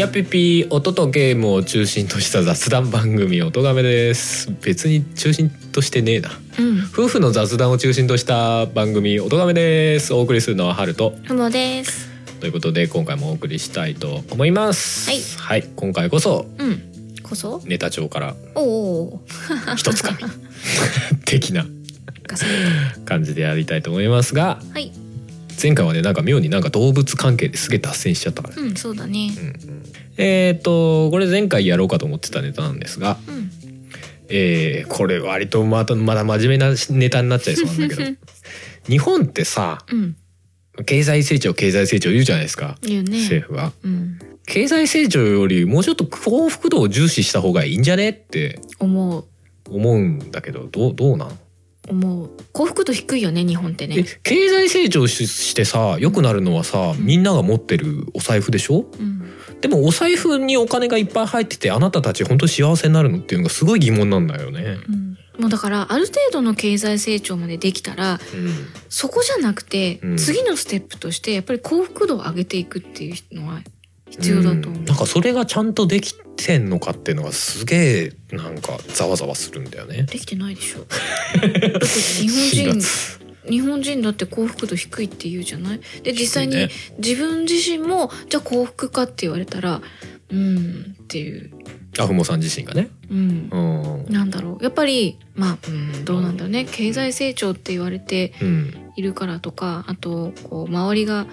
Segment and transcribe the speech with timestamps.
[0.00, 4.50] やピピ音とゲームを中心とした雑談番組音がめです。
[4.62, 6.30] 別に中心としてねえな。
[6.58, 10.14] うん、夫婦の雑談を中心とした番組音がめです。
[10.14, 12.08] お送りするのはハルトふもです。
[12.40, 15.10] ということで今回もお送りしたいと思います。
[15.38, 16.80] はい、今回こそうん、
[17.22, 17.60] こそ？
[17.66, 19.20] ネタ帳からおお。
[19.76, 20.18] 一つかみ。
[21.26, 21.66] 的な
[23.04, 24.92] 感じでやりたいと思いますがはい、
[25.60, 28.62] 前回はねなんか妙になんか動物関係ですげえ脱線しちゃったからね。
[28.62, 29.30] うん、そうだね。
[30.16, 33.50] えっ、とこれ前回やろうかと思ってたネタなんですが、うん、
[34.28, 38.10] えーこれ割とまたまだ真面目なネタになっちゃいそうなんだけど
[38.88, 40.16] 日本ってさうん、
[40.84, 43.20] 経済成長経済成長言うじゃないですか、言うね。
[43.20, 43.72] 政府は。
[43.82, 49.24] うん、経済成長よりもうちょっと幸福度を重視した方がいいんじゃねって思う、
[49.68, 51.38] 思うんだけどどうどうなん？
[51.90, 52.30] 思う。
[52.52, 54.04] 幸福度低いよね、日本ってえね。
[54.22, 58.86] 経済成長ししてさ良くなるのはさみんなが持ってるお財布でしょ？
[58.98, 64.78] うん、でもお財布にお金がいっぱい入っててあなたたち本当に幸せになるのっていうのがすごい疑問なんだよね。
[64.88, 65.10] うん。
[65.38, 68.52] もうだからある程度の経済成長までできたらうん
[68.90, 73.60] そこじゃなくて、うん次のステップとしてやっぱり幸福度を上げていくっていうのは
[74.10, 74.82] 必要だと思う。
[74.82, 74.84] ん。
[74.84, 80.02] なんかそれがちゃんとできてんのかっていうのがすげえなんかざわざわするんだよね。
[80.04, 80.80] できてないでしょ。
[81.40, 85.80] だって日本4人月日本人だって幸福度低いって言うじゃない？
[86.02, 86.68] で実際にね。
[86.98, 89.80] 自分自身もじゃあ幸福かって言われたら
[90.30, 91.50] うんっていう、
[91.98, 92.90] あふもさん自身がね。
[93.10, 93.48] うん。
[94.06, 94.12] う、ん。
[94.12, 94.64] なんだろう。
[94.64, 96.66] やっぱりまあ、うん、どうなんだろうね。
[96.70, 98.74] 経済成長って言われてうん。
[98.96, 101.26] いるからとかあとこう周りが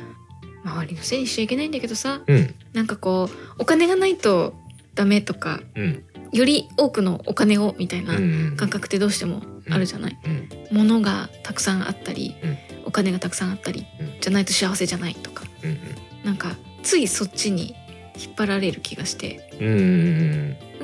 [0.68, 2.56] 周りのせいにしちゃいけないんだけどさうん。
[2.74, 4.54] なんかこうお金がないと
[4.96, 6.04] ダメとかうん。
[6.34, 10.78] より多くのお金をみたいなうん感覚ってどうしてもあるじゃない、うん。
[10.78, 12.58] 物がたくさんあったり、うん。
[12.86, 14.14] お金がたくさんあったり、うん。
[14.20, 15.46] じゃないと幸せじゃないとか。
[15.64, 15.78] うん
[16.26, 17.76] なんかついそっちに
[18.18, 19.50] 引っ張られる気がして。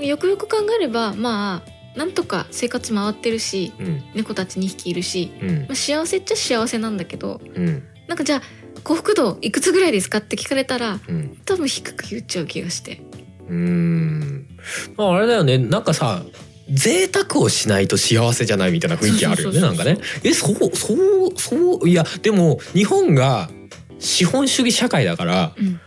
[0.02, 4.04] よくよく考えればまあなんとか生活回ってるしうん。
[4.16, 5.60] 猫たち2匹いるし、うん。
[5.62, 7.84] まあ、幸せっちゃ幸せなんだけどうん。
[8.08, 8.42] なんかじゃあ
[8.84, 11.38] 幸福度いくつぐらいですかって聞かれたらうん。
[11.46, 13.02] 多分低く言っちゃう気がして。
[13.50, 14.48] うん。
[14.98, 15.58] まああれだよね。
[15.58, 16.24] なんかさ
[16.70, 19.98] 贅沢をしないと幸せじゃないみたいな雰囲気あるよねなんかね。
[20.24, 20.96] えそうそ
[21.28, 23.50] うそういやでも日本が
[24.00, 25.80] 資本主義社会だからうん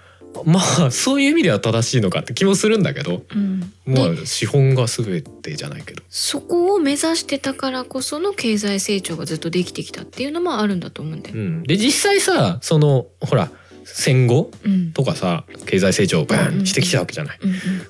[0.45, 3.73] まあそういう意味では正しいのかって気もするんだけどうん。
[3.87, 6.03] まであ資本が全てじゃないけど。
[6.09, 11.39] そこを目指してたからこその経済成長がずっとできてきたっていうのもあるんだと思うんだよう。
[11.39, 11.63] ん。
[11.63, 13.51] で実際さそのほら
[13.85, 14.93] 戦後うん。
[14.93, 17.39] とかさ経済成長をバーンしてきたわけじゃない。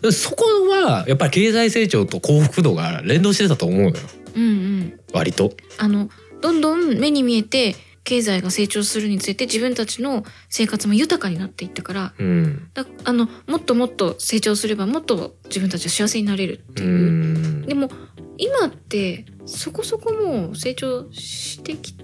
[0.03, 3.95] うんそこはやっぱり経済成長と幸福度が連動してたと思うのよ。
[4.35, 5.01] うんうんうん。
[5.13, 5.53] 割と。
[5.79, 6.11] あの
[6.43, 7.75] どんどん目に見えて
[8.07, 12.71] 経済が成長するにつれて自分たちの生活も豊かになっていったからうん。
[12.73, 17.67] だあのもっともっと成長すればもっと自分たちは幸せになれるってういう、ん。
[17.67, 17.91] でも
[18.39, 21.95] 今ってそこそこもう成長してき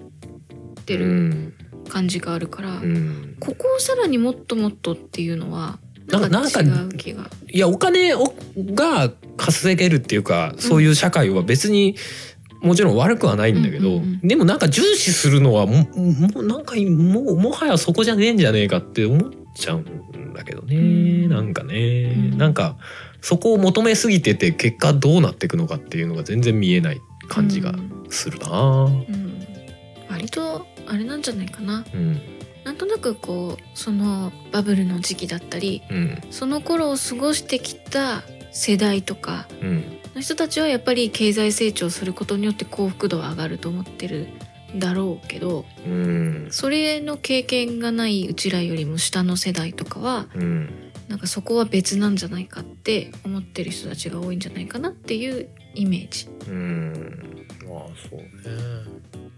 [0.84, 1.54] てうるん。
[1.88, 3.36] 感じがあるから、うん。
[3.38, 7.30] ここをさらにもっともっとっていうのはなんか違う気が。
[7.48, 11.96] いやお金をが稼げるっていうかそういう社会は別に
[12.62, 14.28] もちろん悪くはないんだけど、うんうんうん。
[14.28, 21.28] でもなんか重視するのはももうなんかもうもはやそこじゃねえんじゃねえかって思っちゃうんだけどね、ん。
[21.28, 22.38] なんかね、うん。
[22.38, 22.76] なんか
[23.20, 28.84] そこを求めすぎてて結果どうなっていくのかっていうのが全然見えない感じがうんするな。
[28.84, 29.46] うん。
[30.10, 31.84] 割とあれなんじゃないかな。
[31.94, 32.20] うん。
[32.64, 36.20] なんとなくこうそのバブルの時期だったりうん。
[36.30, 39.76] その頃を過ごしてきた世代とかうん。
[39.76, 39.82] の
[40.22, 44.28] 人たちはやっぱり経済成長することによって幸福度は上がると思ってる
[44.76, 46.48] だろうけどうん。
[46.50, 50.92] それの経験がないうちらよりも下の世代とかはうん。
[51.08, 56.28] なんかそこは別なんじゃないかって思ってる人たちが多いんじゃないかなっていうイメージ。
[56.48, 57.46] うん。
[57.68, 58.26] まあそうね。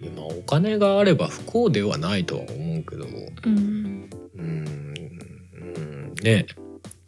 [0.00, 4.94] 今お金があれば不幸ではないとは思うけどうん、うん。
[5.54, 6.14] うん。
[6.22, 6.46] ね。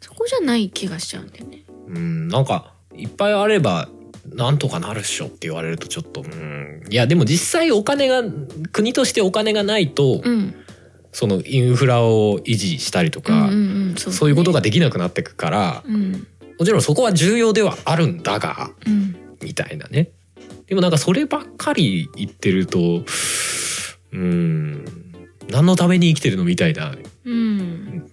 [0.01, 1.63] そこじゃない気がしちゃうんだよね。
[1.87, 2.27] うん。
[2.27, 3.89] なんかいっぱいあれば
[4.33, 6.83] なんとかなるっしょって言われるとちょっとうん。
[6.89, 8.23] いやでも実際お金が
[8.71, 10.55] 国としてお金がないと、うん、
[11.11, 13.53] そのインフラを維持したりとか、うんうんう
[13.93, 14.17] んそうだね。
[14.17, 16.27] そういうことができなくなってくから、うん。
[16.59, 20.09] もちろんそこは重要ではあるんだがうんみたいなね。
[20.67, 24.85] でもなんかそればっかり言ってるとうーん。
[25.49, 26.93] 何のために生きてるのみたいな
[27.25, 28.09] うん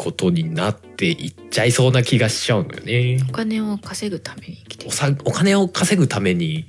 [0.00, 3.22] ことになっていっちゃいそうな気がしちゃうのよね。
[3.28, 6.64] お金を稼ぐために生きてるおさお金を稼ぐために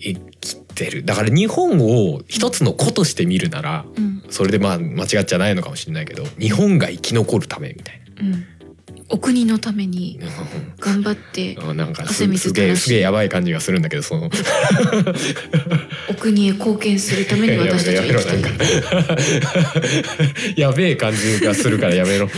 [0.00, 1.04] 生きてる。
[1.04, 4.24] だから日本を一つの子として見るならうん。
[4.30, 8.44] それでまあ間違っちゃないのかもしれないけど日本が生き残るためみたいうん
[9.10, 10.28] お国のためにな。
[10.80, 11.58] 頑張って
[11.98, 14.30] 汗水すげえ垂らしすげえやばい感じがするんだけどその。
[16.08, 18.42] お国へ貢献するために私たちは生きてい
[20.54, 22.30] る やべえ感じがするからやめろ。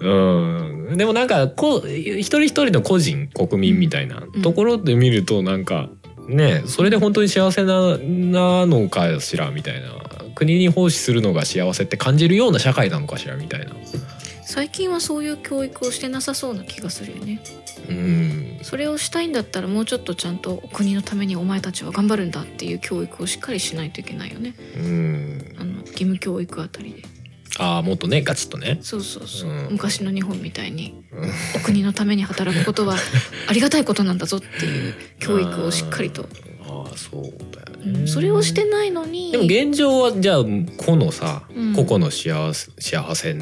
[0.00, 0.96] うん。
[0.96, 5.90] でもなんかこう一人一人の個人国民みたいなところで見るとなんか
[6.28, 10.06] ねそれで本当に幸せななのかしらみたいな。
[10.36, 13.72] 国に奉仕するのが幸せって感じるような社会なのかしらみたいな
[14.46, 17.42] 最近はそういう教育をしてなさそうな気がするよね。
[17.88, 18.58] うん。
[18.62, 24.54] それをしたいんだったらもうちょっとちゃんとお国のためにお前たちは頑張るんだっていう教育をしっかりしないといけないよね。
[24.76, 25.56] うん。
[25.58, 27.02] あの義務教育あたりで。
[27.58, 28.78] ああもっとねガチッとね。
[28.82, 31.30] そうそうそう、うん昔の日本みたいにうん。
[31.56, 32.96] お国のために働くことは
[33.48, 36.28] ありがたいことなんだぞっていう教育をしっかりと、
[36.62, 37.22] ああそう
[37.52, 37.65] だよ
[38.06, 39.32] それをしてないのに。
[39.32, 40.44] でも現状はじゃあ
[40.76, 41.74] 個のさ、うん。
[41.74, 43.36] 個々の幸せ幸せを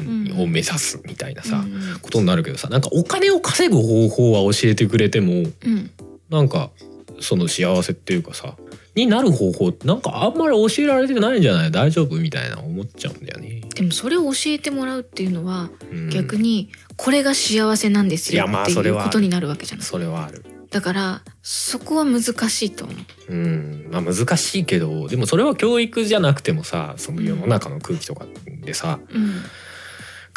[0.47, 1.99] 目指すみたいなさ、うん。
[2.01, 5.91] ことになるけどさなんかお金を稼ぐ方法は教えてくれてもうん。
[6.29, 6.71] なんか
[7.19, 8.55] その幸せっていうかさ
[8.95, 11.71] になる方法ってなんかあんまり教えられてないんじゃない？
[11.71, 13.61] 大丈夫みたいな思っちゃうんだよね。
[13.75, 16.09] でもそれを教えてもらうっていうのはうん。
[16.09, 19.85] 逆にこれが幸せなんですよっていうことになるわけじゃない。
[19.85, 20.45] それはある。
[20.71, 22.93] だからそこは難しいと思
[23.29, 23.33] う。
[23.33, 28.25] うん、まあ難しいけどでもそれは教育じゃなくてもさその世の中の空気とか
[28.61, 29.41] でさ、うん。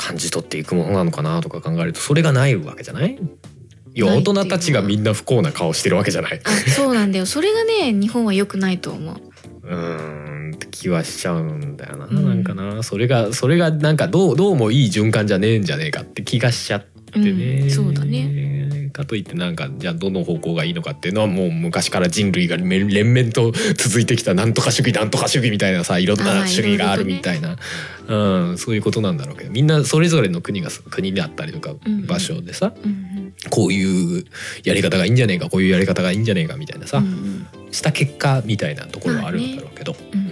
[0.00, 3.18] 感じ取っていくものなのかなとか考えるとそれがないわけじゃない？
[3.94, 6.40] 要は大人たちがみんな不幸な顔してるわけじゃない。
[6.44, 7.26] あそうなんだよ。
[7.26, 9.16] それがね日本は良くないと思う。
[9.64, 12.84] うーんって気はしちゃうんだよな、うんなんかな。
[12.84, 17.70] それがそれがなんかどうどうもいい循環じゃねえんじゃねえかって気がしちゃってね、うん。
[17.70, 18.22] そうだね
[18.98, 27.56] かといってなんかじゃあどの方向がいいのかっていうのはもう昔から人類が連連綿と続いてきたなんとか主義なんとか主義みたいなさいろんあなー主義があるみたいな、
[28.08, 33.08] うん、そういうことなんだろうけどみんなそれぞれの国が国であったりとかうん場所でさ、うん
[33.50, 34.24] こういう
[34.64, 40.27] やり方がいいんじゃねえかこういうやり方がいいんじゃねえかみたいなさ、うんうんした結果みたいなところはあるんだろうけど、うんうんうんうんうん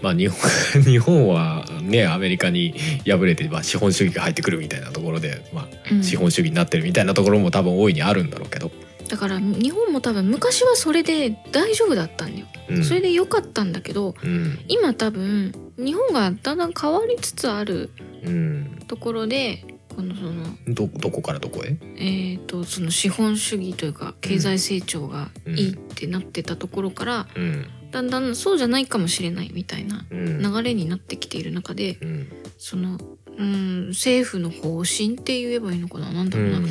[0.00, 0.38] まあ日本
[0.82, 2.74] 日本はねアメリカに
[3.06, 6.00] 敗れて、まあ、資本主義が入ってくるみたいなところで、まうん。
[6.00, 8.70] あ、資本主義になってるみたいなところも多分大いにあるんだろうけど、
[9.08, 14.58] だから日本も多分昔はそれで大丈夫だったんだよ、うん、それで良かったんだけどうん。
[14.68, 17.90] 今多分日本がだんだん変わりつつある
[18.24, 18.78] うん。
[18.86, 19.64] ところで
[19.96, 20.32] このその
[20.68, 21.76] どどこからどこへ？
[21.96, 30.42] えー、とその資本主義というか経済成長がいいってなってたところから、うんだんだんそうじゃないかもしれないみたいなうん。
[30.42, 32.28] 流れになってきている中でうん。
[32.58, 32.98] その
[33.38, 36.10] うん政府の方針って言えばいいのかな？
[36.12, 36.66] なんだうろうな、ん。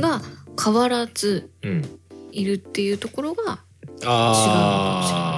[0.00, 0.22] が
[0.62, 1.98] 変わらずうん。
[2.30, 3.60] いるっていうところが
[4.04, 5.28] あ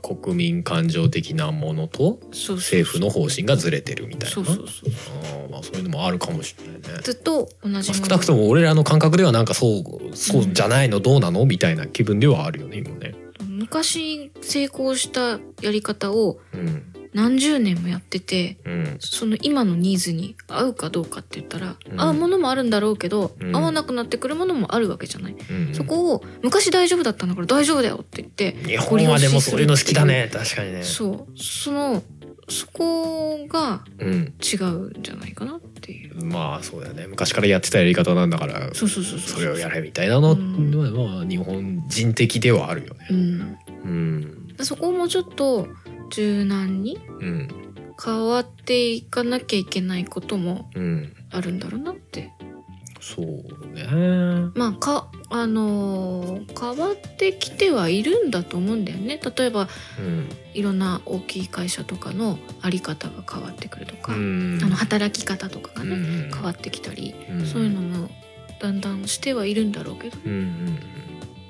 [0.00, 0.14] ー。
[0.22, 4.36] 国民感情的なものと政府の方針がずれてるみたいな。
[4.42, 4.42] ま
[5.58, 7.00] あそういうのもあるかもしれないね。
[7.02, 11.46] ずっと同じ少なくとも俺らの感覚ではなんかそうそうじゃないのどうなの？
[11.46, 13.03] みたいな気分ではあるよね今ね。
[13.74, 16.90] 昔成功したやり方をうん。
[17.14, 18.96] 何十年もやっててうん。
[18.98, 22.00] その今のニーズに合うかどうかって言ったら、うん。
[22.00, 23.54] 合うものもあるんだろうけど、うん。
[23.54, 30.82] 合わなくなってくるものもあるわけじゃない、うん、そこを昔大丈夫だったんだから大丈夫だよって言って日本はでもそういうの好きだね確かにね。
[30.82, 31.38] そう。
[31.38, 32.02] その
[32.48, 34.34] そこがうん。
[34.42, 36.24] 違うんじゃないかなっていう。
[36.24, 37.06] まあそうだよね。
[37.06, 38.86] 昔からやってたやり方なんだからそ
[39.40, 43.06] れをやれみたいなのうんはまあ日本人的ではあるよね。
[43.10, 44.56] うんうん。
[44.60, 45.68] そこをもうちょっと
[46.10, 47.48] 柔軟にうん
[48.02, 51.14] 変わっていかなきゃいけないこともうん。
[51.30, 52.32] あるんだろうなって。
[53.00, 53.26] そう
[53.74, 53.86] ね。
[54.54, 59.20] まあかあのー変わってきてはいるんだと思うんだよね。
[59.36, 60.28] 例えばうん。
[60.54, 64.58] いろんな大きい会社とかのあり方が変わってくるとか、うん。
[64.62, 65.98] あの働き方とかがね、う
[66.28, 66.30] ん。
[66.32, 67.46] 変わってきたり、うん。
[67.46, 68.08] そういうのも
[68.60, 70.18] だんだんしてはいるんだろうけど。
[70.24, 70.78] うんうんうん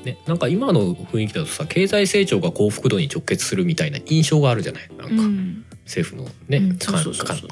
[0.04, 4.88] ね、なんか今の雰囲気だとさ経済成長が幸福度に直結するみたいな印象があるじゃない？
[4.96, 5.64] なんか、うん。
[5.84, 6.78] 政府のね、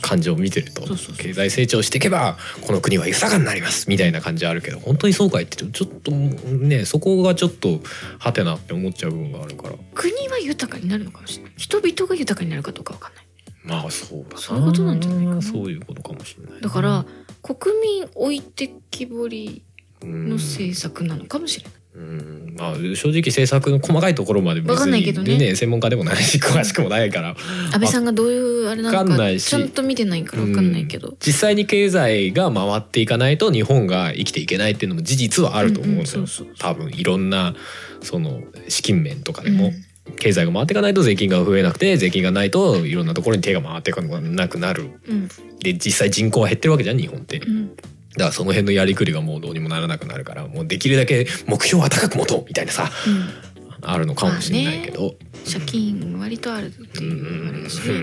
[0.01, 0.83] 感情を見てると。
[1.19, 7.81] 経済成長していけばこの国は豊かになりますみたいな感じあるけど本当にそうかいってちょっとねそこがちょっと
[8.19, 9.75] はてなって思っちゃう部分があるから。
[9.95, 11.53] 国は豊かになるのかもしれない。
[11.59, 13.27] 人々が豊かになるかどうかわかんない。
[13.65, 14.39] まあそうだな。
[14.39, 15.43] そういうことなんじゃないかな。
[15.43, 16.61] そういうことかもしれないな。
[16.61, 17.05] だから
[17.43, 19.63] 国民置いてきぼり
[20.01, 21.73] うんの政策なのかもしれない。
[21.95, 22.55] うん。
[22.57, 25.39] まあ正直政策の細かいところまで別わかんないけどね。
[25.39, 27.37] で専門家でもないし詳しくもないから。
[27.73, 29.49] 安倍さんがどういうあれなわかのかんないし。
[29.49, 31.15] ちゃんと見てないからわかんないけど。
[31.25, 36.55] 実際に経済が回っていかないと日本が生きていけないっていうのも事実はあると思うんですよ、うんうんそうそう。
[36.59, 37.55] 多分いろんな
[38.01, 39.73] その資金面とかでも、うん。
[40.17, 44.91] 経済が回っていかないと税金が増えなくて税金がないといろんなところに手が回っていかなくなる。
[45.09, 45.29] うん。
[45.61, 47.39] で実際人口は減ってるわけじゃん日本って。
[47.39, 47.71] だうん
[48.19, 53.53] からその辺のやりくりがもうどうにもならなくなるからもうできるだけ目標は高く持とうみたいなさうん。
[53.85, 55.15] あるのかもしれないけど、
[55.45, 57.95] 借金割とあるっていうあれだしね。
[57.95, 57.97] う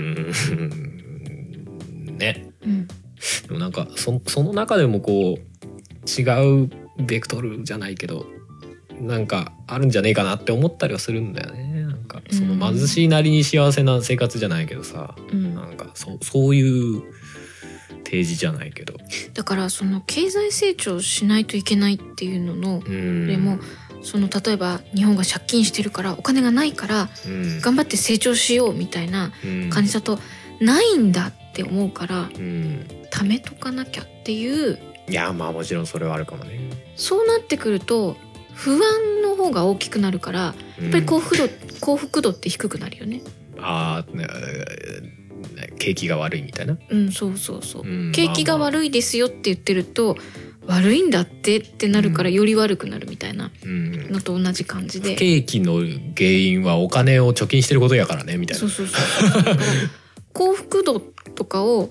[2.12, 2.18] ん。
[2.18, 2.51] ね。
[2.62, 2.88] うん。
[2.88, 2.94] で
[3.51, 8.25] もなんかそその中でもこう違うベクトルじゃないけど
[9.00, 11.84] なんかあるんじゃねえかなって思ったりはするんだよね。
[11.84, 15.56] なんかその貧しいなりに幸せな生活じゃないけどさ、うん。
[15.56, 17.04] なんかそうそういう
[18.10, 18.96] 提示じゃないけど、
[19.34, 23.60] だからその経済成長しないといけないっていうののうん、でも
[24.01, 27.62] その例えば日本が借金してるからお金がないからうん。
[27.62, 29.70] 頑張って成長しようみたいなうん。
[29.70, 30.20] 感じだと
[30.60, 32.86] ないんだって思うからうん。
[33.12, 36.60] 貯めとかなきゃっていういやまあもちろんそれはあるかもね。
[36.96, 38.16] そうなってくると
[38.54, 40.54] 不安の方が大きくなるからや
[40.88, 41.50] っぱり幸福度、
[41.80, 43.22] 幸福度って低くなるよね。
[43.58, 44.25] ああ、ね
[45.77, 46.77] 景気が悪いみたいな。
[46.89, 47.84] うんそうそうそう。
[47.84, 50.17] うん景気がまあまあ悪いですよって言ってると
[50.65, 55.15] 悪いんだってってなるからより悪くなるみたいなうんのと同じ感じで。
[55.15, 55.75] 景気の
[56.15, 58.69] 原因はお金を貯金してることやからねみたいなそう。
[58.69, 59.43] そうそうそう。
[59.43, 59.65] だから
[60.34, 61.89] 幸福度とかを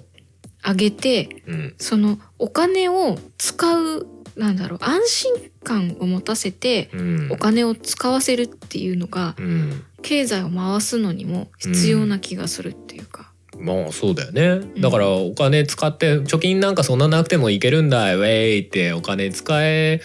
[0.66, 5.32] 上げてうんそのお金を使うなんだろう安心
[5.64, 13.27] 感を持たせてうんお金を使わせるっていうのがうん、経済を回すのにも必要な気がするっていうか。
[13.58, 14.60] まあそうだよね。
[14.78, 18.92] だからお金使って貯金なんかそんななくてもいけるんだウェイって。
[18.92, 20.00] お金使え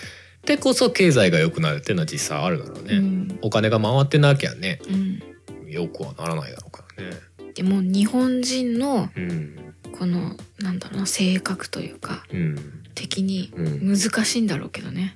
[0.46, 3.40] てこそ経済が良くなるっていうのは実際あるだろうね、うん。
[3.42, 7.12] お金が回ってなきゃねうん、よくはならないだろうからね。
[7.54, 9.60] でも日本人のうん。
[9.98, 12.58] このなんだろうな性格というかうん。
[12.96, 13.96] 的にうん。
[13.96, 15.16] 難しいんだろうけどね。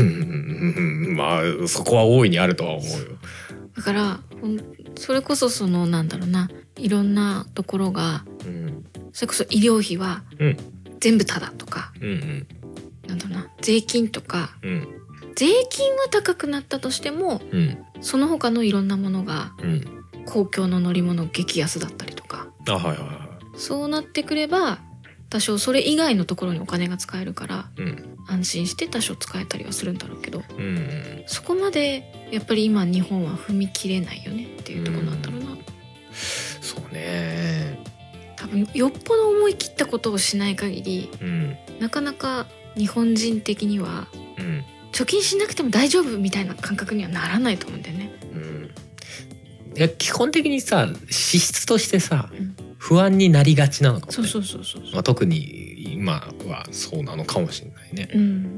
[0.00, 3.18] う んまあそこは大いにあるとは思うよ。
[3.76, 4.20] だから
[4.96, 10.22] それこそそのなんだろうないろんなところがうんそれこそ医療費は
[11.00, 12.46] 全部タダとか、うん
[13.06, 14.86] なんだろうな税金とかうん
[15.36, 19.52] 税金は高くなったとしてもうんその他のいろんなものが
[20.26, 24.78] 公共の乗り物激安だったりとかあはいはいはそうなってくれば
[25.30, 35.56] 多少それ以外のところにお金が使えるからうん安心して多少使えたりはするんだろうけどうんそこまでやっぱり今日本は踏み切れないよねっていうとこなんだろうな、そう
[36.96, 37.78] ね。
[38.36, 41.56] 多分よっぽど思い切ったことをしない限りうん。
[41.80, 44.64] なかなか日本人的にはうん。
[44.92, 48.10] 貯金しなくても大丈夫みたいな感覚にはならないと思うんだよね。
[48.32, 48.70] うん。
[49.76, 52.56] いや基本的にさ資質としてさ、うん。
[52.78, 54.12] 不安になりがちなのかもね。
[54.12, 54.82] そうそうそうそう。
[54.92, 58.08] まあ、特に今はそうなのかもしれないね。
[58.14, 58.56] うん、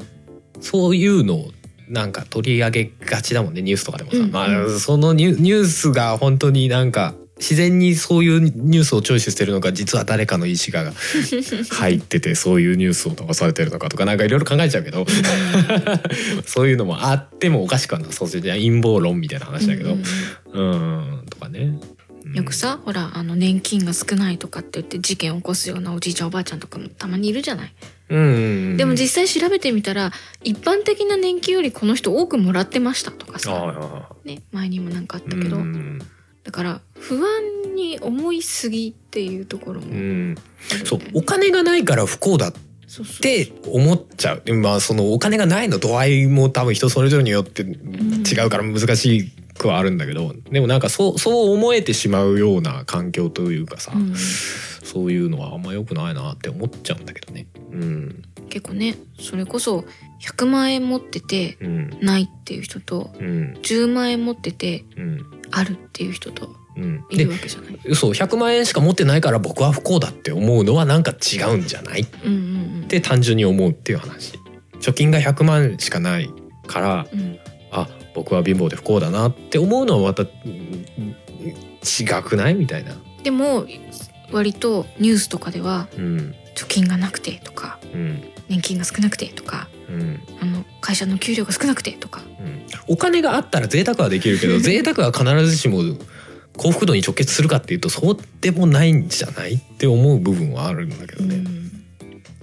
[0.60, 1.50] そういうのを
[1.88, 4.30] なんか取り上げがちだもんねニュースとかでもさ、うん。
[4.30, 10.92] まあそのニュニュースが本当になんか自然にそういうニュースをチョイスしてるのか実は誰かの意思が
[11.76, 15.06] 入っててそういうニュースを飛ばされてるのかとかなんかいろいろ考えちゃうけど
[16.46, 19.94] そういうのもあってもおかしくはなそうじゃ陰謀論みたいな話だけど。
[19.94, 20.74] うんう
[21.22, 21.78] んとかね。
[22.24, 22.34] うん。
[22.34, 27.72] よくさほらあの年金が少ないとかって言って事件を起こすようなおじいちゃんおばあちゃんとかもたまにいるじゃない？
[28.10, 28.38] うんうんう
[28.74, 28.76] ん。
[28.76, 35.98] でも実際調べてみたら一般的な年金よりこの人多くもらってましたとかあさ、あね、前にもなんかあったうんけど、うん
[36.48, 40.34] だから不安に思いすぎっていうところもあるうん
[40.86, 42.52] そうお金がないから不幸だっ
[43.20, 44.54] て思っちゃう。
[44.54, 54.14] まあそのお金がないの度合いも多分人それぞれによって違うから難しくはあるんだけどでもなんかそうそう思えてしまうような環境というかさ、うん。
[54.16, 57.46] そういうのはあんま良くないなって思っちゃうんだけどね。
[57.72, 58.22] うん。
[58.48, 59.84] 結構ねそれこそ
[60.22, 61.98] 100万円持っててうん。
[62.00, 63.52] ないっていう人とうん。
[63.60, 67.94] 10万円持っててうんあるっていう人とうん、いるでわけじゃない。
[67.96, 72.02] そう100万円しか持ってないから僕は不幸だって思うのはなんか違うんじゃない？
[72.02, 72.32] っうん
[72.82, 72.88] うん。
[72.88, 74.38] て単純に思うっていう話。
[74.80, 76.30] 貯金が100万しかない
[76.68, 77.38] からうんうん。
[77.72, 80.86] あ僕は貧乏で不幸だなって思うのはまたうん
[81.82, 82.54] 違くない？
[82.54, 82.92] みたいな。
[83.24, 83.66] でも
[84.30, 86.34] 割とニュースとかではうん。
[86.54, 88.22] 貯金がなくてとかうん。
[88.48, 90.20] 年金が少なくてとかうん。
[90.40, 92.22] あの会社の給料が少なくてとか。
[92.40, 95.82] うん、お金があったら贅沢はできるけど 贅沢は必ずしも
[96.56, 101.36] 幸福度に直結するかっていうとそうでもないんじゃないって思う部分はあるんだけどね。
[101.36, 101.44] うん。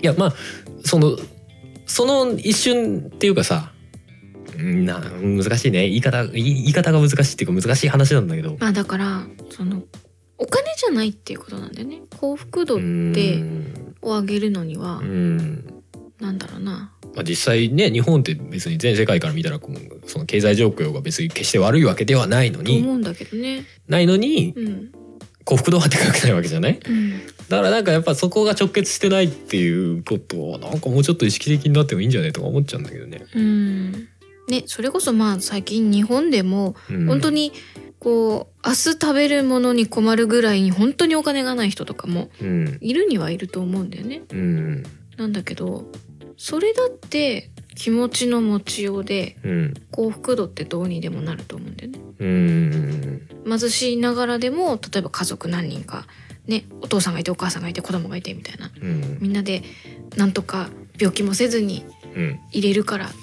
[0.02, 0.34] いやまあ
[0.84, 1.18] その
[1.86, 3.72] その一瞬っていうかさ
[4.58, 5.88] うんな難しいね。
[5.90, 8.58] 言い方言い方が難しいっていうか難しい話なんだけど。
[8.60, 9.84] まあだからその
[10.38, 12.02] お金じゃないっていうことなんだよね。
[12.18, 12.82] 幸福度うっ
[13.14, 13.96] てん。
[14.02, 15.66] を上げるのにはうん。
[16.20, 19.60] なんだろうなまあ、実際ね日本って別に全世界から見たら
[20.06, 23.66] その経済状況が別に決して悪いわけではないのにと思うんだけどね。
[23.88, 24.92] ないのにうん。
[25.46, 26.80] 幸福度は高くないわけじゃない？
[26.84, 27.22] うん。
[27.50, 33.24] だからなんかやっぱそこが直結してないっていうことはなんかもうちょっと意識的になってもいいんじゃないとか思っちゃうんだけどね。
[33.34, 33.92] うん。
[34.50, 37.06] ねそれこそまあ最近日本でもうん。
[37.06, 37.54] 本当に
[38.00, 44.24] こう明日食べるものに困るぐらいに本当にお金がない人とかもうんいるにはいると思うんだよね。
[44.32, 44.84] うん
[45.18, 45.86] なんだけど
[46.38, 49.74] それだって気持ちの持ちようでうん。
[49.92, 52.00] 幸福度ってどうにでもなると思うんだよね。
[52.20, 53.28] うん。
[53.60, 56.08] 貧しいながらでも例えば家族何人か
[56.48, 58.72] ねお父さんがいてお母さんがいて子供がいてみたいな。
[58.82, 59.18] うん。
[59.22, 59.64] みんなで
[60.16, 62.40] なんとか病気もせずにうん。
[62.52, 63.16] 入れるからって。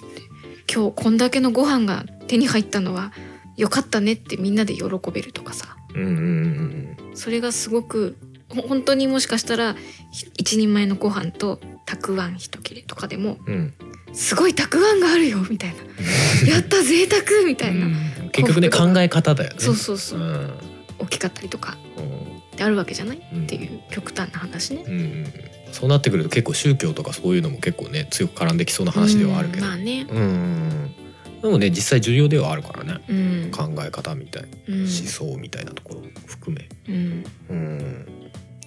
[0.73, 3.13] 今日こんだけのご飯が手に入ったのは
[3.57, 5.77] よかったねってみんなで喜べるとかさ。
[5.95, 8.17] うんうんそれがすごく
[8.49, 9.77] ほ本当にもしかしたら
[10.13, 11.61] ひ一人前のご飯と
[11.93, 13.75] たくあん一切れとかでもうん。
[14.15, 16.51] すごいたくあんがあるよみたいな。
[16.51, 17.87] やった贅沢みたいな、
[18.31, 19.57] 結局ね考え方だよね。
[19.59, 20.21] そうそうそう。
[20.21, 20.51] う、ん。
[20.99, 22.05] 大きかったりとかうん。
[22.05, 22.09] っ
[22.57, 23.43] てあるわけじゃない、うん。
[23.45, 24.85] っていう極端な話ね。
[24.87, 25.27] うん
[25.73, 29.65] そうなってくると結構宗教とかそういうのも結構ね強く絡んできそうな話ではあるけど。
[29.65, 29.71] うん。
[29.71, 30.95] まあね、うん
[31.43, 33.01] でもね実際重要ではあるからね。
[33.09, 33.51] うん。
[33.51, 34.81] 考え方みたいなうん。
[34.81, 36.69] 思想みたいなところ含め。
[36.89, 38.07] うん、うん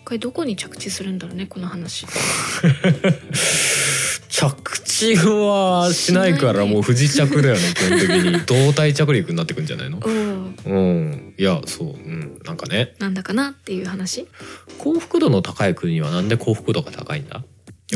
[0.06, 2.06] これどこに着地するんだろうねこの話。
[4.30, 8.40] 着地はしないからもう不時着だよね基本的に。
[8.46, 10.00] 胴体着陸になってくんじゃないの？
[10.04, 10.56] うん。
[10.66, 11.34] うん。
[11.38, 11.88] いやそう。
[11.88, 12.38] うん。
[12.46, 12.94] なんかね。
[13.00, 14.28] なんだかなっていう話？
[14.78, 17.44] 幸福度の高い国はなんで幸福度が高いんだ？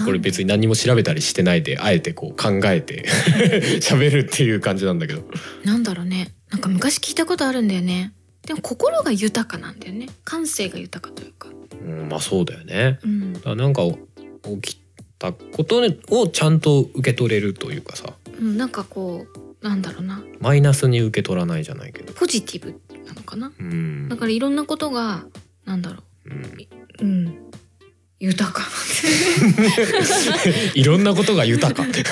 [0.05, 3.05] これ別に何も調べたりしてないであえてこう考えて
[3.81, 5.23] 喋るっていう感じなんだけど。
[5.63, 6.33] なんだろうね。
[6.51, 8.13] なんか昔聞いたことあるんだよね。
[8.45, 10.07] でも心が豊かなんだよね。
[10.23, 11.49] 感性が豊かというか。
[11.81, 13.81] うんまあそうだよねうんだからなんか
[14.61, 14.81] 起き
[15.17, 19.25] たことをちゃんと受け取れるというかさうん、なんかこ
[19.61, 23.51] うなんだろうなマイナスに受け取らないじゃないけどポジティブなのかな。
[23.59, 25.25] うんだからいろんなことが
[25.65, 26.45] なんだろうんう。
[27.01, 27.37] うん。
[28.21, 28.63] 豊か
[30.75, 32.03] いろんなことが豊か、なんて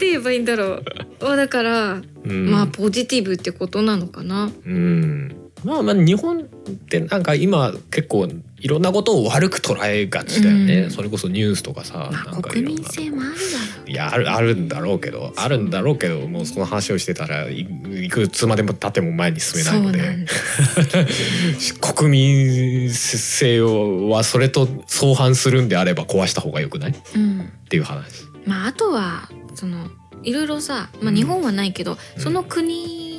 [0.00, 0.84] 言えばいいんだろう。
[1.24, 4.50] あだから、うん、まあポジティブってことなのかな。
[4.66, 6.42] うんまあまあ日本っ
[6.88, 13.36] てなんか今結構いろんなことを悪く捉えがちだよね、うんそれこそニュースとかさ、まあなんかい国民ろんなとこ性もあるだ
[13.76, 13.90] ろう。
[13.90, 17.60] いやあるあるんだろうけどあるんだろうけどもうその話をしてたらい
[18.04, 20.26] いくつまでも経っても前に進めないので。
[21.80, 26.90] 国民性はそれと相反するんであれば壊した方がよくない？
[26.92, 27.48] っうん。
[27.68, 28.24] ていう話。
[28.46, 29.88] まああとはその
[30.22, 33.11] いろいろさ、まあうん日本はないけど、うんその国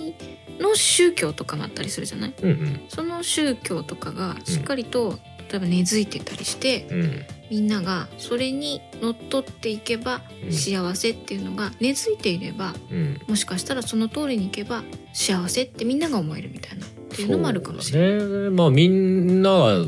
[0.59, 2.33] の宗教とかもあったりするじゃない？
[2.41, 7.01] うんその宗教とかがしっかりと、例えば根付いてたりしてうん。
[7.01, 10.51] うんみんながそれにのっとっていけばうん。
[10.51, 13.19] 幸せっていうのが根付いていればうん。
[13.27, 18.19] もしかしたらその通りにいけば幸せってみんなが思えるみたいなっていうのもあるかもしれない。
[18.19, 18.55] そうだね。
[18.55, 19.85] まあみんなが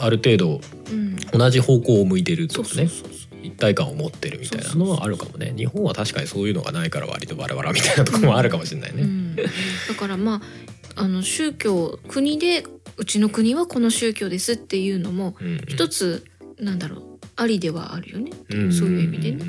[0.00, 1.16] ある程度うん。
[1.16, 2.74] 同じ方向を向いてるとかね。
[2.74, 3.08] そうそうそう。
[3.42, 5.52] 一体感を持ってるみたいなのはあるかもね。
[5.56, 9.02] 日本は確かにそういうのがないから割とバラバラみたいなところもあるかもしれないね。
[9.02, 9.08] うん、
[9.88, 10.42] だからま
[10.96, 12.64] ああの宗教国で
[12.96, 16.24] うちの国はこの宗教ですっていうのもうん一つ
[16.58, 17.02] なんだろう
[17.36, 19.44] ありではあるよね、うんそういう意味でね。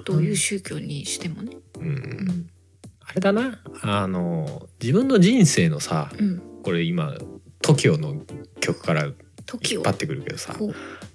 [0.00, 0.02] う。
[0.04, 1.56] どういう宗教にしてもね。
[1.78, 2.50] うんうん。
[3.00, 3.60] あれだな。
[3.82, 7.16] あの自分の人生のさうん、これ今
[7.62, 8.22] TOKIO の
[8.60, 10.56] 曲から引っ張ってくるけどさ。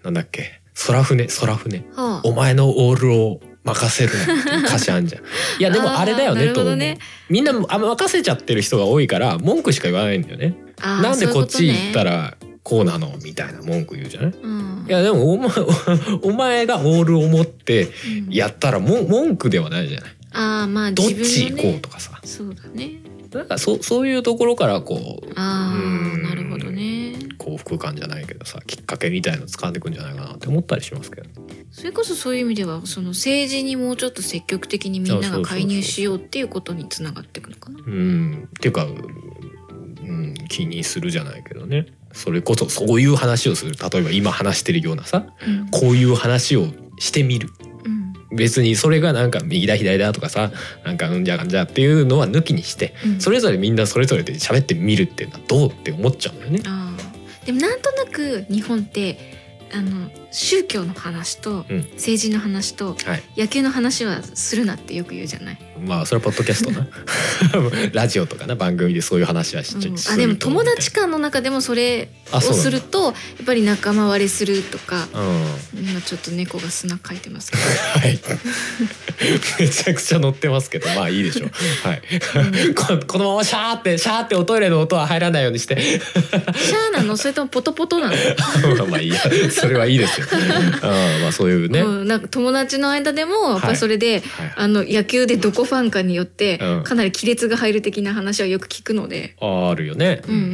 [0.04, 0.62] なんだっけ？
[0.88, 1.28] 空船？
[1.28, 1.80] 空船。
[1.94, 2.22] はあ。
[2.24, 5.22] お前のオールを任せるなって歌詞あんじゃん。
[5.22, 5.26] い
[5.64, 6.76] やでもあれだよねと思う。
[6.76, 6.98] ね
[7.30, 10.56] みんなあ任せちゃってる人が多いから文句しか言わないんだよね。
[10.82, 14.32] なんでこっち行ったら、らこうなのみたいな文句言うじゃない？
[14.32, 15.50] うん、いやでもお前
[16.22, 17.90] お前がオールを持って
[18.28, 20.10] うんやったらも文句ではないじゃない？
[20.32, 22.20] ああまあどっち行こうとかさ。
[22.24, 22.92] そうだね
[23.34, 27.16] なんかそそういうところからこうあうんあなるほどね。
[27.38, 31.30] 幸福感じゃないけどさきっかけみたいの掴んでいくんじゃないかなって思ったりしますけど。
[31.72, 37.80] それこそそういう意味ではその政治にもうちょっと積極的にみんなが介入しようっていうことにつながっていくのかな。
[37.86, 38.50] うん。
[38.58, 41.86] っていうか、うん、気にするじゃないけどね。
[42.12, 43.74] それこそそういう話をする。
[43.74, 45.70] 例えば今話してるようなさうん。
[45.70, 47.50] こういう話をしてみる。
[47.64, 47.69] うん
[48.32, 50.52] 別にそれがなんか右だ左だとかさ
[50.84, 56.62] なんかうんじゃかんじゃっていうのは抜きにしてうんそれぞれみんなそれぞれで喋ってみるっていうのはどうって思っちゃうんだよね。
[56.66, 56.94] あ
[57.46, 59.18] でもなんとなく日本って
[59.74, 61.78] あの宗教の話とうん。
[61.94, 65.58] 政治の話とはい、野球の話はするなってよく言うじゃない？
[65.86, 66.88] まあそれはポッドキャストな。
[67.94, 73.14] ラジオとかな番組でそういう話はしちゃ、うんあでも友達間の中でもそれをするとやっ
[73.46, 75.08] ぱり仲間割れするとか
[75.74, 75.80] うん。
[75.90, 77.58] 今ちょっと猫が砂かいてますけ
[78.00, 78.20] はい。
[79.60, 81.52] めちゃくちゃ乗ってますけど、まあいいでしょう。
[81.88, 82.02] はい。
[82.76, 85.76] ここのままシャーってシャーっておトイレの音は入らないようにして。
[85.76, 87.18] どシャーなの？
[87.18, 88.16] それともポトポトなの、
[88.88, 89.20] まあいいや、
[89.52, 90.26] それはいいですよ。
[90.32, 91.82] うん、まあそういうね。
[91.82, 100.22] うん、なんか友達の間でもやっぱりそれで、はいあの野球でどこファンかによってうんかなり亀裂が入る的な話はよく聞くので、あるよね。
[100.28, 100.46] うんうんう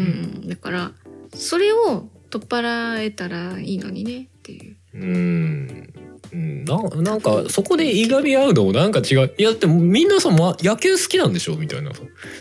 [0.46, 0.92] ん、だから
[1.34, 4.76] それを取っ払えたらいいのにねっていう。
[4.94, 5.94] うん。
[6.36, 6.66] うん。
[6.66, 9.34] ななんかそこでいがみ合うのもなんか違う。
[9.38, 11.56] いやだってみんなさ、ま、野球好きなんでしょ？
[11.56, 11.92] みたいな。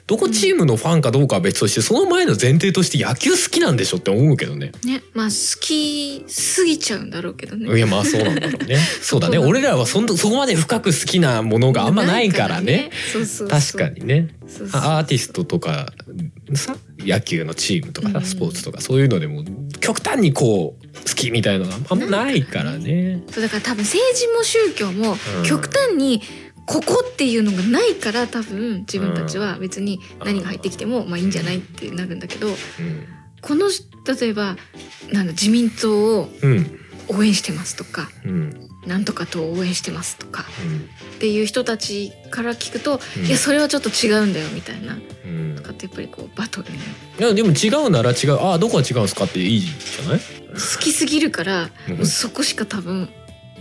[0.07, 4.72] どこチームのファンかどうかは別として、その前の前提として野球好きなんでしょって思うけどね。
[4.85, 7.76] ねまあ好きすぎちゃうんだろうけどね。
[7.76, 8.76] いやまあそうなんだろうね。
[9.00, 9.38] そうだね。
[9.44, 12.90] 俺らはそんなそこまで深く好きなものがあんまないからね。
[13.48, 14.35] 確かにね。
[14.72, 15.92] アーティストとか
[16.54, 18.24] さ野球のチームとかさうん。
[18.24, 19.44] スポーツとかそういうのでも
[19.80, 23.22] 極端にこう好きみたいなのがあんまないからね。
[23.30, 25.44] そうだから多分政治も宗教もうん。
[25.44, 26.22] 極端に
[26.66, 32.54] ここっていうのがないから多分自分たちは別に何が入ってきてもまあいいんじゃないってなるんだけどうん。
[33.42, 33.68] この
[34.18, 34.57] 例えば
[35.12, 36.80] なんだ自民党をうん。
[37.07, 38.68] 応援してますとかうん。
[38.87, 40.76] なんとか党を応援してますとかうん。
[41.16, 43.26] っていう人たちから聞くと、うん。
[43.26, 45.54] いやそれはちょっと違うんだよみたいなうん。
[45.57, 46.78] とかってやっぱりこうバトルね。
[47.18, 48.38] いやでも違うなら違う。
[48.40, 50.20] あどこが違うんですかっていいじゃない？
[50.55, 53.09] 好きすぎるから、うんそこしか多分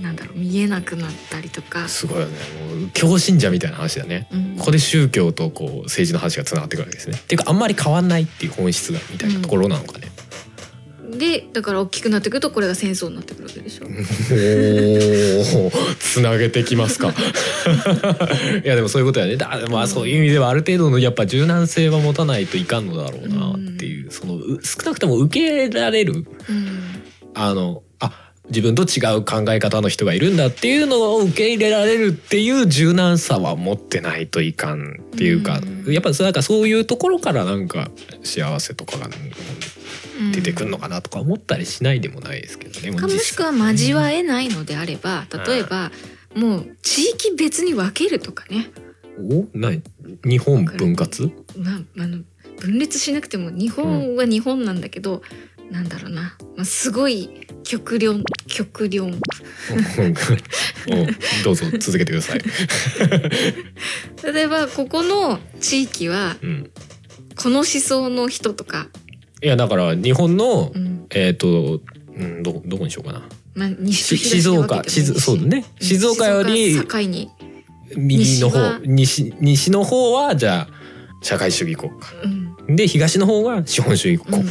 [0.02, 2.34] なんだろう見えなくなったりとか、すごいよね
[2.80, 4.28] もう強信者みたいな話だね。
[4.32, 7.18] うんここで宗教とこう政治の話がつながってくるわけですね。
[7.18, 10.03] っていうかあんまり変わんないっていう本質がみたいなところなのかね。
[11.18, 13.86] でだから大きくなってくるとこれが戦争になってくるわけでしょ。
[15.60, 17.14] おおつなげてきますか。
[18.64, 19.38] いやでもそういうことやね。
[19.38, 26.68] だまあそういう意味ではある程度のやっぱ柔軟性は持たないといかんのだろうなっていう、そのう少なくとも受け入れられるうん。
[27.36, 35.94] あのあ自分と違う考え方の人がいるんだっていうのを受け入れられるっていう柔軟さは持ってないといかんっていうか、うん。
[35.94, 37.90] やっぱなんかそういうところからなんか
[38.24, 39.12] 幸せとかがうん
[40.34, 42.94] 出てくるのかなとか思ったりしないでもないですけどね。
[42.94, 45.92] かもしくは交わえないのであれば例えば
[46.36, 48.72] もう地域別に分けるとかね、
[49.20, 49.46] お？
[49.54, 49.84] 何
[50.26, 51.34] 日本分割？
[51.58, 52.20] まあ、あの
[52.60, 55.22] 分裂しなくても日本は日本なんだけど、
[55.70, 59.12] なんだろうな、まあ、すごい極論極論。
[59.12, 59.20] うん
[61.44, 62.42] どうぞ続けてください。
[64.34, 66.72] 例えばここの地域はうん、
[67.36, 68.88] この思想の人とか、
[69.44, 71.06] いやだから日本の、うん。
[71.10, 71.82] えっ、と、
[72.16, 73.22] うん、どどこにしようかな。
[73.54, 75.66] まあ、西し静岡静そうだね。
[75.80, 76.80] 静岡より
[77.96, 78.80] 右の方西は。
[78.86, 80.68] 西西の方はじゃあ
[81.22, 82.28] 社会主義国う
[82.72, 84.50] ん、家で東の方が資本主義国家、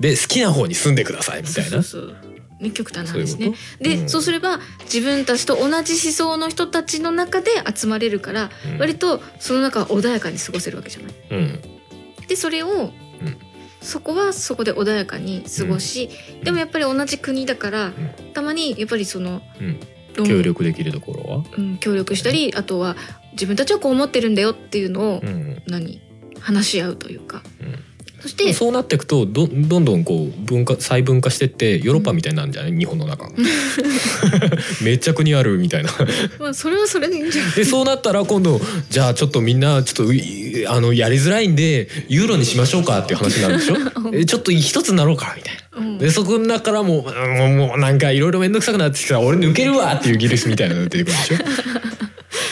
[0.00, 1.70] で好きな方に住んでくださいみたいな。
[1.70, 2.16] そうそう。
[2.22, 3.26] そうね極端な話ね。
[3.26, 4.08] そういうで、うん。
[4.08, 8.78] そうすれば自分たちと同じ思想の人たちの中で集まれるから、うん。
[8.78, 11.14] 割とその中は穏やかに過ごせるわけじゃない。
[11.30, 11.60] うん。
[12.26, 12.92] でそれを、
[13.82, 16.44] そこはそこで穏やかに過ごし、ん。
[16.44, 17.92] でもやっぱり同じ国だから、
[18.34, 19.80] たまにやっぱりその、うん。
[20.16, 22.96] 論協力できるところは、うん、協力したりあとは
[23.32, 25.62] 自分たちはこう思ってるんだよっていうのを、うん。
[25.66, 26.00] 何？
[26.40, 27.42] 話し合うというか。
[27.60, 27.78] うん。
[28.20, 33.28] そしてそうなっていくとどどんどんこう文化細分化してってヨーロッパみたいになるんじゃない、日本の中。
[33.30, 33.32] が
[34.82, 35.90] めっちゃ国あるみたいな。
[36.38, 37.54] まあそれはそれでいいんじゃない？
[37.54, 40.18] でそうなったら今度じゃあちょっとみんなちょっとい
[40.68, 43.76] あのやりづらいんでユーロにしましょうかっていう話になるでしょ？
[44.14, 45.78] えちょっと一つになろうかみたいな。
[45.78, 45.98] うん。
[45.98, 51.36] でそこの中からもううんもうなんかいろいろ面倒くさくなってきたら俺抜けるわっていうギリスみたいなのが出てくるでしょ？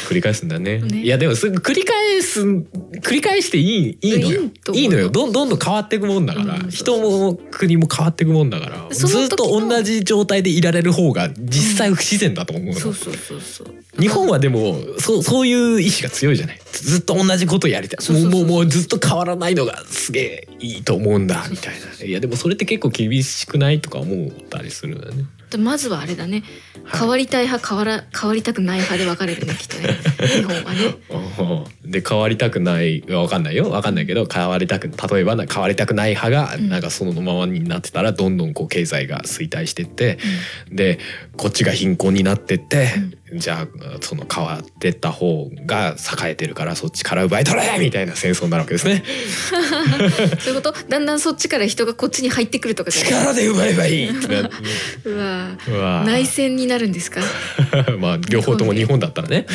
[0.09, 0.79] 繰り返すんだね。
[0.79, 1.03] ね。
[1.03, 2.65] いやでもすぐ繰り返す繰
[3.11, 4.41] り返していいいいのよ。
[4.73, 5.11] いいのよ。
[5.11, 6.71] どんどんどん変わっていくもんだから、うん。
[6.71, 14.01] 人も国も変わっていくもんだからずっと同じ状態でいられる方が実際不自然だと思うの、そうそうそうそう。
[14.01, 18.13] 日本はでもそうそういう意志が強いじゃないずっと同じことやりたい。
[18.13, 21.89] もうもうもうずっと変わらないのがすげえいいと思うんだみたいな。
[22.05, 25.25] いやでもそれって結構厳しくないとか思ったりするんだよね。
[25.51, 26.43] でまずはあれだね。
[26.85, 27.01] はい。
[27.01, 29.95] 変わりたい派変わら変わりたくない派で分かれるねきっとね。
[30.27, 31.65] 日本はね。
[31.85, 33.71] う んで変わりたくないわかんないよ。
[33.71, 36.69] わかんないけど変わりたく例えばな変わりたくない派がうん。
[36.69, 40.19] なんかそのままになってたらどんどんこう経済が衰退してって
[40.71, 40.99] で
[41.37, 42.93] こっちが貧困になってって、
[43.35, 43.69] じゃあ
[44.01, 49.05] その変わってった方が栄えてるからそっちから奪い取れみたいな戦争になるわけですね。
[50.41, 50.75] そういうこと？
[50.89, 55.59] だんだんそっちから人がこっちに入ってくるとか力で奪えばいいうわ。
[55.69, 56.05] うわ。
[56.07, 57.21] 内戦になるんですか？
[57.99, 59.47] まあ両方とも日本だったらね。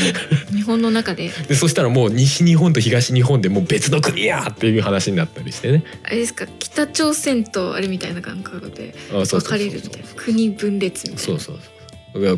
[0.53, 1.31] 日本の中で。
[1.47, 5.83] でそしたらもう西日本と東日本でもう別の国やっていう話になったりしてね。
[6.03, 6.45] あれですか？
[6.59, 10.07] 北朝鮮とあれみたいな感覚で分かれるみたいな。
[10.15, 11.33] 国分裂みたいな。
[11.33, 11.72] そうそうそう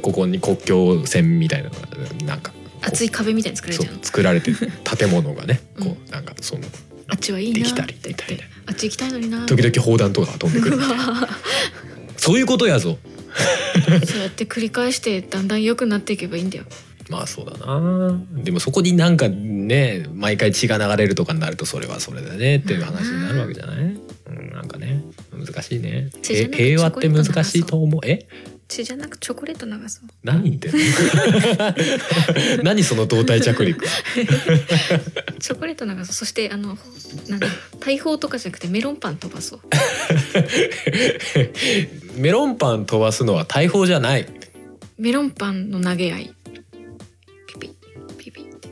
[0.01, 1.87] ここに国境線みたいなのが
[2.25, 4.57] なんか厚い壁みたいに作られそうちゃ作られてる。
[4.97, 5.85] 建物がねうん。
[5.89, 6.61] こうなんかその
[7.07, 9.45] あっちはいいなできたりみたいあっち行きたいのにな。
[9.45, 10.81] 時々砲弾とかが飛んでくる。
[12.17, 12.97] そういうことやぞ。
[14.05, 16.63] そうやって繰り返してだんだん良くなっていけばいいんだよ。
[17.09, 18.19] まあそうだな。
[18.43, 23.83] でもそこになんかね毎回血が流れるとかになるとそれはそれだねっていう話になるわけじゃない、う
[24.31, 26.09] ん、なんかね難しいね。
[26.23, 28.01] 平和って難しいと思う？
[28.03, 28.25] え？
[28.67, 30.07] 血じゃなくチョコレート流そう。
[30.23, 30.71] 何言ってん
[32.57, 32.63] の？
[32.63, 33.85] 何その胴体着陸？
[33.85, 36.05] チョコレート流そう。
[36.05, 36.77] そしてあの
[37.29, 37.47] なんだ
[37.79, 39.59] 大砲とかじゃなくてメロンパン飛ばそう。
[42.19, 44.27] メロンパン飛ばすのは大砲じゃない。
[44.97, 46.33] メロンパンの投げ合い。
[47.47, 47.69] ピピ
[48.17, 48.69] ピピって。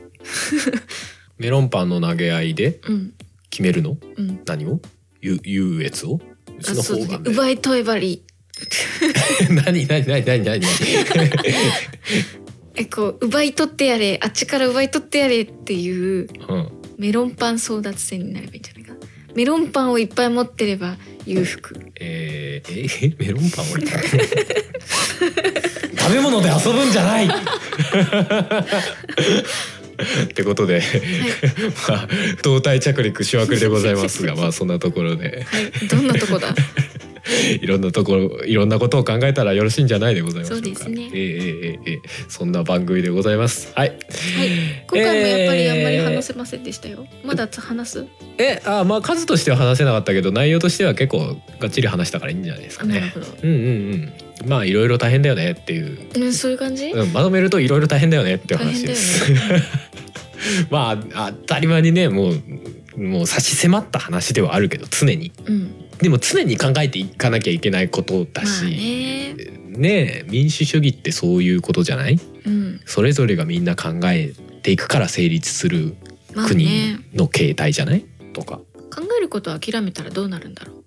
[1.38, 3.12] メロンパンの投げ合いでうん。
[3.50, 3.96] 決めるの？
[4.16, 4.40] うん。
[4.44, 4.80] 何を？
[5.20, 6.20] 優優越を？
[6.58, 7.30] うちのあそう方がね。
[7.30, 8.12] 奪い取ればり。
[8.14, 8.22] い
[9.64, 10.60] 何何何何何
[12.76, 16.68] えこう奪い取ってやれあっちから奪い取ってやれっていううん。
[16.98, 18.98] メロンパン争奪戦になればいいんじゃないかな。
[19.34, 20.96] メロンパンをいっぱい持ってれば
[21.26, 21.76] 裕福。
[22.00, 23.84] えー、えメロンパン俺
[25.98, 27.26] 食べ物で遊ぶんじゃない！
[30.24, 30.82] ってことで、
[31.88, 32.08] まあ
[32.42, 35.44] 胴体着陸しまくりでございますが まあそんなところで。
[35.46, 35.88] はい。
[35.88, 36.54] どんなとこだ？
[37.60, 41.10] いろんなところいろんなことを考えたらよろしいんじゃないでございましょうかそうですね。
[41.12, 43.72] えーえーえーえーそんな番組でございます。
[43.74, 43.88] はい。
[43.88, 43.98] はい。
[44.86, 48.06] 今回もやっぱりあんまり話せませんでしたよ、まだ話す？
[48.38, 52.98] えあまあ数としては話せなかったけど内容としては結構がっちり話したからいいんじゃないですかね。
[52.98, 54.48] あなるほど、うんうんうん。
[54.48, 55.98] まあいろいろ大変だよねっていう。
[56.14, 59.32] うん、そういう感じ、うん、まとめるといろいろ大変だよねっていう話です。
[60.70, 65.32] まあ当たり前にねもうもう差し迫った話ではあるけど常に。
[65.46, 69.34] うんでも常に考えていかなきゃいけないことだまあし、
[69.68, 72.18] ね民主主義ってそういうことじゃない？
[72.46, 72.80] うん。
[72.84, 75.96] それぞれがみんな考えていくから成立する
[76.34, 78.04] まあ国ねの形態じゃない？
[78.32, 78.56] とか。
[78.94, 80.84] 考えることを諦めたらどうなるんだろう。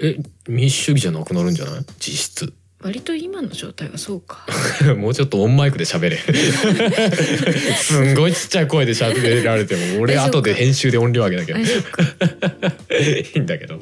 [0.00, 0.16] え
[0.48, 1.84] 民主主義じゃなくなるんじゃない？
[1.98, 2.52] 実質
[2.84, 4.44] 割と今の状態はそうか。
[4.98, 6.18] もうちょっとオンマイクで喋れ。
[7.80, 11.56] すんごいちっちゃい声で喋られても俺後で編集で音量上げなきゃ。
[13.00, 13.80] いいんだけど。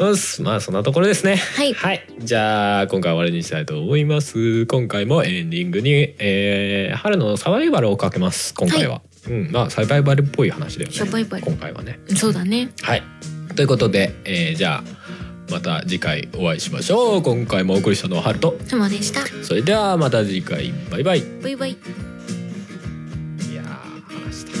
[0.00, 1.36] うっすまあそんなところですね。
[1.36, 1.72] はい。
[1.72, 2.04] はい。
[2.20, 4.66] じゃあ今回は終わりにしたいと思います。
[4.66, 8.52] 今回もエンディングに、えー春のサバイバルをかけます。
[8.52, 9.48] 今回は、うん。
[9.50, 10.94] まあサバイバルっぽい話だよね。
[10.94, 11.42] サバイバル。
[11.42, 11.98] 今回はね。
[12.14, 12.68] そうだね。
[12.82, 13.02] はい。
[13.56, 15.04] ということで、えーじゃあ
[15.50, 17.22] また次回お会いしましょう。
[17.22, 19.20] 今回もお送りしたのは春と様でした。
[19.44, 20.72] それではまた次回。
[20.90, 21.20] バイバイ。
[21.20, 21.70] いバイバイ。
[23.54, 23.66] やー
[24.24, 24.52] 話した。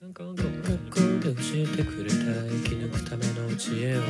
[0.00, 0.48] なんかなんかこ
[0.90, 2.22] こで教えてくれた生
[2.62, 4.02] き抜くための知恵を。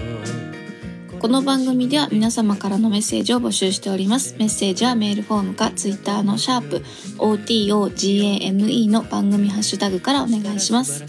[1.18, 4.36] この番組では皆様からのメッセージを募集しております。
[4.38, 6.84] メッセージはメールフォームかツイッターのシャープ
[7.18, 11.04] OTOGAME の番組ハッシュタグからお願いします。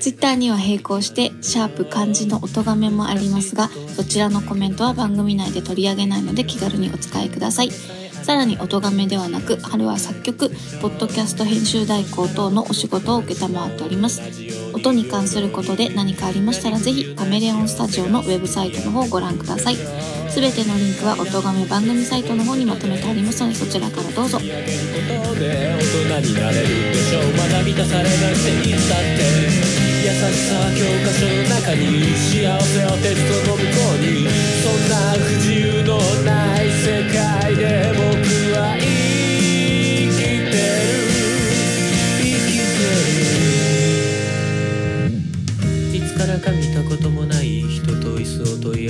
[0.00, 7.70] ツイッターには並行してシャープ漢字の音がめもありますが、そちらのコメントは番組内で取り上げないので気軽にお使いください。
[7.70, 14.20] さらに音がめではなく、春は作曲、ポッドキャスト編集代行等のお仕事を承っております。
[14.76, 19.76] 音に関することで何かありましたらぜひカメレオンスタジオのウェブサイトの方をご覧ください。
[20.28, 24.36] すべてのリンクは音がめ番組サイトの方にまとめてありますのでそちらからどうぞ。
[24.36, 24.48] こと
[25.40, 29.24] で大人になれるでしょうまだ満たされなくていいんだって。
[30.04, 34.28] 優しさは教科書の中に幸せはテストの向こうに。
[34.60, 36.65] そんな不自由のない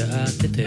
[0.02, 0.66] 合ってて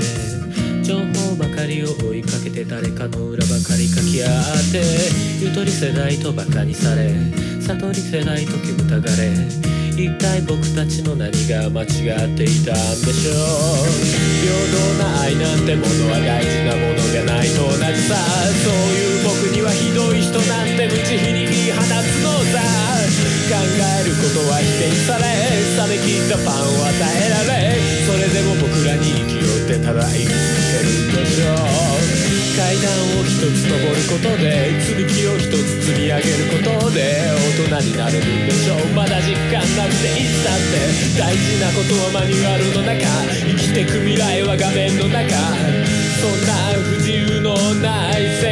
[0.83, 4.81] 情報ばかりを追いかけて誰かの裏ばかり書き合って
[5.41, 7.11] ゆとり世代とバカにされ
[7.61, 13.99] 悟り世代と煙たがれ一体僕たちの何が間違っていたんでしょう。
[14.39, 18.15] 平等な愛なんてものは大事なものじゃないと同じさ。
[18.63, 22.28] そういう僕にはひどい人なんて無慈悲に言い放つの
[23.49, 30.37] 考えることは否定され冷め切ったパンを与えられそれでも僕らに生きようってただ言い続
[30.69, 37.25] けるんでしょう会段を一つ登ることで積み木を一つ積み上げることで
[37.65, 43.01] 大人になれるんでしょうまだ実感なくていつだって大事なことはマニュアルの中。
[43.49, 45.25] 生きてく未来は画面の中。
[46.19, 48.48] そんな不自由のない世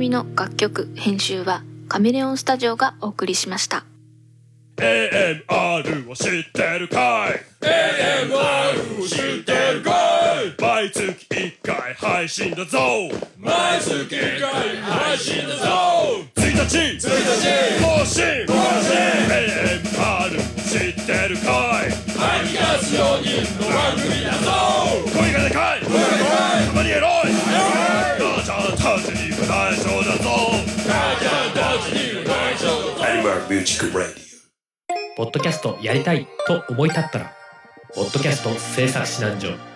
[0.00, 3.84] 組の楽曲編集はカメレオンスタジオがお送りしました。
[4.78, 9.92] AMR を知ってるかい？AMR を知ってるか
[10.42, 10.54] い？
[10.58, 12.78] 毎月1回配信だぞ。
[13.36, 15.66] 毎月1回配信だぞ。
[16.34, 17.04] 1日1日
[17.84, 18.46] 更新。
[18.46, 18.96] 更新。
[19.28, 21.90] AMR 知ってるかい。
[21.90, 24.46] 吐き出す4人の番組だぞ
[25.12, 25.80] 声がでかい。
[25.82, 26.66] 声がでかい。
[26.68, 27.10] たまにエロい。
[28.20, 29.46] 母ちゃんたちにだぞ。
[29.46, 32.62] 母ちゃんたちにだぞ
[33.02, 34.14] AMR Music Radio
[35.16, 37.32] ポッドキャストやりたいと思い立ったら、
[37.92, 39.69] ポッドキャスト制作指南所